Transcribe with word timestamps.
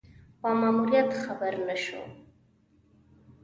په 0.39 0.49
ماموریت 0.59 1.09
خبر 1.23 1.53
شو. 1.83 2.01